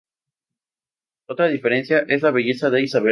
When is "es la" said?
2.07-2.31